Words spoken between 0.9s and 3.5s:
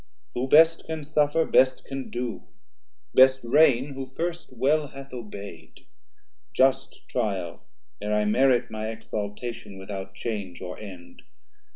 suffer, best can do; best